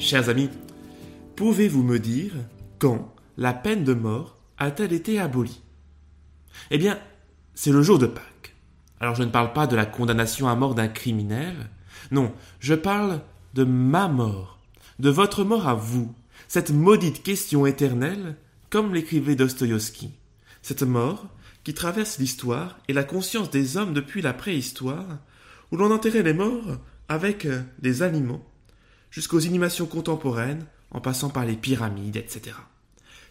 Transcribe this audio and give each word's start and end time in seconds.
Chers 0.00 0.30
amis, 0.30 0.48
pouvez-vous 1.36 1.82
me 1.82 1.98
dire 1.98 2.32
quand 2.78 3.14
la 3.36 3.52
peine 3.52 3.84
de 3.84 3.92
mort 3.92 4.38
a-t-elle 4.56 4.94
été 4.94 5.20
abolie? 5.20 5.60
Eh 6.70 6.78
bien, 6.78 6.98
c'est 7.54 7.70
le 7.70 7.82
jour 7.82 7.98
de 7.98 8.06
Pâques. 8.06 8.56
Alors 8.98 9.14
je 9.14 9.22
ne 9.22 9.30
parle 9.30 9.52
pas 9.52 9.66
de 9.66 9.76
la 9.76 9.84
condamnation 9.84 10.48
à 10.48 10.54
mort 10.56 10.74
d'un 10.74 10.88
criminel, 10.88 11.68
non, 12.10 12.32
je 12.60 12.72
parle 12.72 13.20
de 13.52 13.62
ma 13.64 14.08
mort, 14.08 14.58
de 15.00 15.10
votre 15.10 15.44
mort 15.44 15.68
à 15.68 15.74
vous, 15.74 16.14
cette 16.48 16.70
maudite 16.70 17.22
question 17.22 17.66
éternelle, 17.66 18.36
comme 18.70 18.94
l'écrivait 18.94 19.36
Dostoïevski. 19.36 20.12
Cette 20.62 20.82
mort 20.82 21.26
qui 21.62 21.74
traverse 21.74 22.18
l'histoire 22.18 22.78
et 22.88 22.94
la 22.94 23.04
conscience 23.04 23.50
des 23.50 23.76
hommes 23.76 23.92
depuis 23.92 24.22
la 24.22 24.32
préhistoire, 24.32 25.18
où 25.70 25.76
l'on 25.76 25.92
enterrait 25.92 26.22
les 26.22 26.32
morts 26.32 26.78
avec 27.10 27.46
des 27.80 28.02
aliments, 28.02 28.49
jusqu'aux 29.10 29.40
inhumations 29.40 29.86
contemporaines, 29.86 30.66
en 30.90 31.00
passant 31.00 31.30
par 31.30 31.44
les 31.44 31.56
pyramides, 31.56 32.16
etc. 32.16 32.56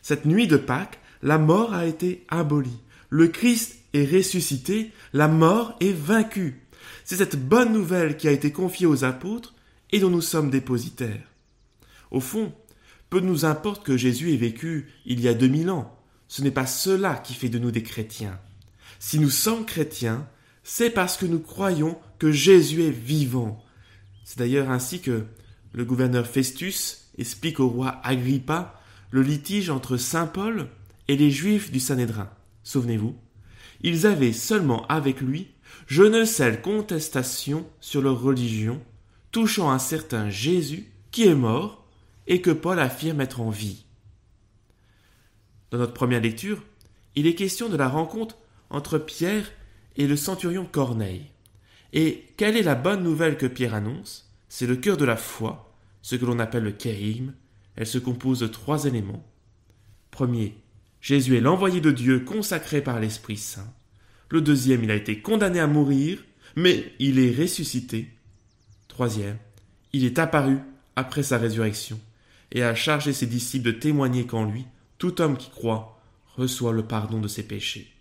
Cette 0.01 0.25
nuit 0.25 0.47
de 0.47 0.57
Pâques, 0.57 0.99
la 1.21 1.37
mort 1.37 1.73
a 1.73 1.85
été 1.85 2.25
abolie. 2.29 2.79
Le 3.09 3.27
Christ 3.27 3.77
est 3.93 4.05
ressuscité, 4.05 4.91
la 5.13 5.27
mort 5.27 5.75
est 5.79 5.93
vaincue. 5.93 6.61
C'est 7.03 7.17
cette 7.17 7.47
bonne 7.47 7.73
nouvelle 7.73 8.17
qui 8.17 8.27
a 8.27 8.31
été 8.31 8.51
confiée 8.51 8.85
aux 8.85 9.03
apôtres 9.03 9.55
et 9.91 9.99
dont 9.99 10.09
nous 10.09 10.21
sommes 10.21 10.49
dépositaires. 10.49 11.27
Au 12.11 12.19
fond, 12.19 12.53
peu 13.09 13.19
nous 13.19 13.45
importe 13.45 13.83
que 13.83 13.97
Jésus 13.97 14.33
ait 14.33 14.37
vécu 14.37 14.91
il 15.05 15.19
y 15.19 15.27
a 15.27 15.33
deux 15.33 15.47
mille 15.47 15.69
ans. 15.69 15.97
Ce 16.27 16.41
n'est 16.43 16.51
pas 16.51 16.67
cela 16.67 17.15
qui 17.15 17.33
fait 17.33 17.49
de 17.49 17.59
nous 17.59 17.71
des 17.71 17.83
chrétiens. 17.83 18.39
Si 18.99 19.19
nous 19.19 19.31
sommes 19.31 19.65
chrétiens, 19.65 20.27
c'est 20.63 20.91
parce 20.91 21.17
que 21.17 21.25
nous 21.25 21.39
croyons 21.39 21.97
que 22.19 22.31
Jésus 22.31 22.83
est 22.83 22.91
vivant. 22.91 23.63
C'est 24.23 24.37
d'ailleurs 24.37 24.69
ainsi 24.69 25.01
que 25.01 25.25
le 25.73 25.85
gouverneur 25.85 26.27
Festus 26.27 27.09
explique 27.17 27.59
au 27.59 27.67
roi 27.67 27.99
Agrippa 28.03 28.79
le 29.11 29.21
litige 29.21 29.69
entre 29.69 29.97
saint 29.97 30.27
Paul 30.27 30.67
et 31.07 31.17
les 31.17 31.31
juifs 31.31 31.71
du 31.71 31.79
Sanhédrin. 31.79 32.29
Souvenez-vous, 32.63 33.15
ils 33.81 34.05
avaient 34.05 34.33
seulement 34.33 34.85
avec 34.87 35.21
lui 35.21 35.49
je 35.87 36.03
ne 36.03 36.23
sais 36.23 36.61
contestation 36.61 37.67
sur 37.79 38.01
leur 38.01 38.21
religion 38.21 38.81
touchant 39.31 39.71
un 39.71 39.79
certain 39.79 40.29
Jésus 40.29 40.91
qui 41.11 41.27
est 41.27 41.35
mort 41.35 41.85
et 42.27 42.41
que 42.41 42.51
Paul 42.51 42.79
affirme 42.79 43.21
être 43.21 43.41
en 43.41 43.49
vie. 43.49 43.85
Dans 45.71 45.79
notre 45.79 45.93
première 45.93 46.21
lecture, 46.21 46.63
il 47.15 47.25
est 47.27 47.35
question 47.35 47.69
de 47.69 47.77
la 47.77 47.87
rencontre 47.87 48.37
entre 48.69 48.99
Pierre 48.99 49.51
et 49.95 50.07
le 50.07 50.15
centurion 50.15 50.65
Corneille. 50.65 51.31
Et 51.91 52.27
quelle 52.37 52.55
est 52.55 52.63
la 52.63 52.75
bonne 52.75 53.03
nouvelle 53.03 53.37
que 53.37 53.47
Pierre 53.47 53.73
annonce? 53.73 54.28
C'est 54.49 54.67
le 54.67 54.75
cœur 54.75 54.97
de 54.97 55.05
la 55.05 55.15
foi, 55.15 55.73
ce 56.01 56.15
que 56.15 56.25
l'on 56.25 56.39
appelle 56.39 56.63
le 56.63 56.71
kérigme. 56.71 57.33
Elle 57.75 57.87
se 57.87 57.99
compose 57.99 58.39
de 58.39 58.47
trois 58.47 58.85
éléments. 58.85 59.25
Premier, 60.11 60.57
Jésus 61.01 61.37
est 61.37 61.41
l'envoyé 61.41 61.79
de 61.79 61.91
Dieu 61.91 62.19
consacré 62.19 62.81
par 62.81 62.99
l'Esprit 62.99 63.37
Saint. 63.37 63.73
Le 64.29 64.41
deuxième, 64.41 64.83
il 64.83 64.91
a 64.91 64.95
été 64.95 65.21
condamné 65.21 65.59
à 65.59 65.67
mourir, 65.67 66.23
mais 66.55 66.93
il 66.99 67.19
est 67.19 67.35
ressuscité. 67.39 68.09
Troisième, 68.87 69.37
il 69.93 70.03
est 70.03 70.19
apparu 70.19 70.57
après 70.95 71.23
sa 71.23 71.37
résurrection 71.37 71.99
et 72.51 72.63
a 72.63 72.75
chargé 72.75 73.13
ses 73.13 73.27
disciples 73.27 73.65
de 73.65 73.71
témoigner 73.71 74.25
qu'en 74.25 74.45
lui, 74.45 74.65
tout 74.97 75.21
homme 75.21 75.37
qui 75.37 75.49
croit 75.49 76.01
reçoit 76.35 76.73
le 76.73 76.83
pardon 76.83 77.19
de 77.19 77.27
ses 77.27 77.43
péchés. 77.43 77.93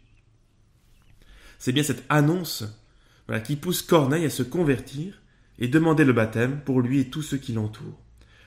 C'est 1.58 1.72
bien 1.72 1.82
cette 1.82 2.04
annonce 2.08 2.64
qui 3.44 3.56
pousse 3.56 3.82
Corneille 3.82 4.24
à 4.24 4.30
se 4.30 4.42
convertir 4.42 5.20
et 5.58 5.68
demander 5.68 6.04
le 6.04 6.12
baptême 6.12 6.60
pour 6.64 6.80
lui 6.80 7.00
et 7.00 7.10
tous 7.10 7.22
ceux 7.22 7.38
qui 7.38 7.52
l'entourent. 7.52 8.00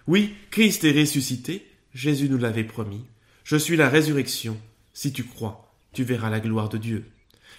Oui, 0.07 0.35
Christ 0.49 0.83
est 0.83 0.99
ressuscité, 0.99 1.67
Jésus 1.93 2.29
nous 2.29 2.37
l'avait 2.37 2.63
promis. 2.63 3.05
Je 3.43 3.57
suis 3.57 3.75
la 3.75 3.89
résurrection. 3.89 4.57
Si 4.93 5.13
tu 5.13 5.23
crois, 5.23 5.73
tu 5.93 6.03
verras 6.03 6.29
la 6.29 6.39
gloire 6.39 6.69
de 6.69 6.77
Dieu. 6.77 7.05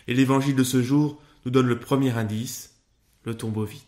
Et 0.09 0.15
l'évangile 0.15 0.57
de 0.57 0.65
ce 0.65 0.83
jour 0.83 1.23
nous 1.45 1.51
donne 1.51 1.67
le 1.67 1.79
premier 1.79 2.11
indice, 2.11 2.75
le 3.25 3.37
tombeau 3.37 3.65
vide. 3.65 3.83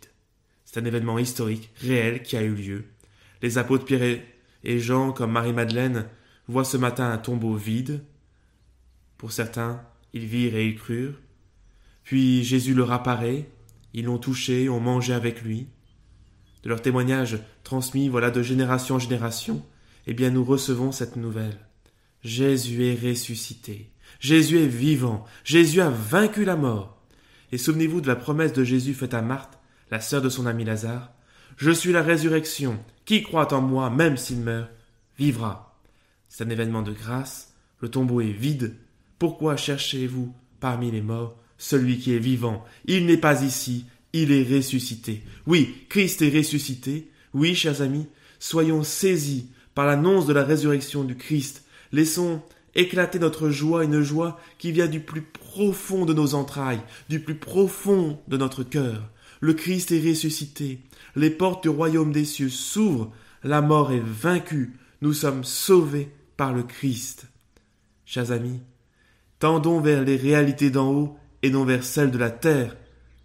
C'est 0.65 0.81
un 0.81 0.85
événement 0.85 1.19
historique, 1.19 1.71
réel, 1.81 2.23
qui 2.23 2.37
a 2.37 2.43
eu 2.43 2.55
lieu. 2.55 2.85
Les 3.43 3.59
apôtres 3.59 3.85
Pierre 3.85 4.21
et 4.65 4.79
Jean, 4.81 5.13
comme 5.13 5.33
Marie-Madeleine, 5.33 6.07
voient 6.49 6.65
ce 6.65 6.77
matin 6.77 7.11
un 7.11 7.19
tombeau 7.19 7.55
vide. 7.55 8.03
Pour 9.19 9.33
certains, 9.33 9.83
ils 10.13 10.27
virent 10.27 10.57
et 10.57 10.67
ils 10.67 10.77
crurent. 10.77 11.21
Puis 12.03 12.45
Jésus 12.45 12.75
leur 12.75 12.93
apparaît, 12.93 13.49
ils 13.95 14.05
l'ont 14.05 14.19
touché, 14.19 14.69
ont 14.69 14.81
mangé 14.81 15.15
avec 15.15 15.43
lui. 15.43 15.69
De 16.65 16.69
leur 16.69 16.83
témoignage 16.83 17.39
transmis, 17.63 18.09
voilà, 18.09 18.31
de 18.31 18.43
génération 18.43 18.97
en 18.97 18.99
génération, 18.99 19.65
eh 20.07 20.15
bien 20.15 20.31
nous 20.31 20.45
recevons 20.45 20.93
cette 20.93 21.17
nouvelle. 21.17 21.59
Jésus 22.23 22.85
est 22.87 23.01
ressuscité. 23.01 23.91
Jésus 24.19 24.59
est 24.59 24.67
vivant. 24.67 25.25
Jésus 25.45 25.81
a 25.81 25.91
vaincu 25.91 26.45
la 26.45 26.57
mort. 26.57 27.03
Et 27.53 27.59
souvenez-vous 27.59 28.01
de 28.01 28.09
la 28.09 28.17
promesse 28.17 28.53
de 28.53 28.65
Jésus 28.65 28.95
faite 28.95 29.15
à 29.15 29.23
Marthe, 29.23 29.59
la 29.91 30.01
sœur 30.01 30.23
de 30.23 30.29
son 30.29 30.47
ami 30.47 30.65
Lazare. 30.65 31.13
Je 31.57 31.71
suis 31.71 31.93
la 31.93 32.03
résurrection. 32.03 32.83
Qui 33.05 33.23
croit 33.23 33.53
en 33.53 33.61
moi, 33.61 33.91
même 33.91 34.17
s'il 34.17 34.41
meurt, 34.41 34.71
vivra. 35.19 35.79
C'est 36.29 36.45
un 36.45 36.51
événement 36.51 36.83
de 36.83 36.93
grâce. 36.93 37.55
Le 37.81 37.91
tombeau 37.91 38.23
est 38.23 38.33
vide. 38.33 38.75
Pourquoi 39.19 39.57
cherchez-vous 39.57 40.35
parmi 40.59 40.91
les 40.91 41.03
morts 41.03 41.37
celui 41.59 41.99
qui 41.99 42.15
est 42.15 42.19
vivant 42.19 42.65
Il 42.87 43.07
n'est 43.07 43.17
pas 43.17 43.43
ici, 43.43 43.87
il 44.13 44.33
est 44.33 44.57
ressuscité. 44.57 45.23
Oui, 45.47 45.75
Christ 45.89 46.23
est 46.23 46.37
ressuscité. 46.37 47.11
Oui, 47.33 47.55
chers 47.55 47.83
amis, 47.83 48.07
soyons 48.39 48.85
saisis 48.85 49.49
par 49.75 49.87
l'annonce 49.87 50.27
de 50.27 50.33
la 50.33 50.45
résurrection 50.45 51.05
du 51.05 51.17
Christ. 51.17 51.65
Laissons 51.93 52.41
éclater 52.75 53.19
notre 53.19 53.51
joie, 53.51 53.85
une 53.85 54.03
joie 54.03 54.39
qui 54.59 54.73
vient 54.73 54.87
du 54.87 55.01
plus 55.01 55.23
profond 55.23 56.05
de 56.05 56.15
nos 56.15 56.35
entrailles, 56.35 56.83
du 57.09 57.21
plus 57.21 57.37
profond 57.37 58.19
de 58.29 58.37
notre 58.37 58.63
cœur. 58.63 59.11
Le 59.41 59.55
Christ 59.55 59.93
est 59.93 60.09
ressuscité, 60.09 60.81
les 61.17 61.31
portes 61.31 61.65
du 61.65 61.69
royaume 61.69 62.13
des 62.13 62.25
cieux 62.25 62.49
s'ouvrent, 62.49 63.13
la 63.43 63.61
mort 63.61 63.93
est 63.93 64.03
vaincue, 64.05 64.77
nous 65.03 65.13
sommes 65.13 65.45
sauvés 65.45 66.09
par 66.37 66.53
le 66.53 66.63
Christ. 66.63 67.27
Chers 68.07 68.33
amis, 68.33 68.61
tendons 69.39 69.81
vers 69.81 70.03
les 70.03 70.17
réalités 70.17 70.71
d'en 70.71 70.91
haut 70.93 71.19
et 71.45 71.51
non 71.51 71.67
vers 71.67 71.85
celles 71.85 72.11
de 72.11 72.17
la 72.17 72.31
terre, 72.31 72.75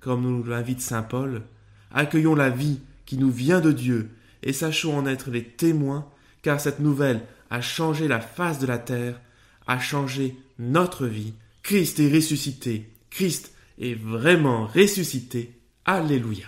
comme 0.02 0.24
nous 0.24 0.44
l'invite 0.44 0.82
saint 0.82 1.04
Paul. 1.04 1.44
Accueillons 1.90 2.36
la 2.36 2.50
vie 2.50 2.82
qui 3.06 3.18
nous 3.18 3.32
vient 3.32 3.62
de 3.62 3.72
Dieu 3.72 4.10
et 4.44 4.52
sachons 4.52 4.98
en 4.98 5.06
être 5.06 5.32
les 5.32 5.46
témoins, 5.46 6.06
car 6.42 6.60
cette 6.60 6.82
nouvelle 6.82 7.22
a 7.50 7.62
changé 7.62 8.10
la 8.10 8.20
face 8.20 8.60
de 8.60 8.68
la 8.68 8.78
terre 8.78 9.22
a 9.68 9.80
changé 9.80 10.36
notre 10.58 11.06
vie. 11.06 11.34
Christ 11.64 12.02
est 12.02 12.14
ressuscité. 12.14 12.90
Christ 13.10 13.54
est 13.80 13.94
vraiment 13.94 14.68
ressuscité. 14.68 15.54
Alléluia. 15.86 16.48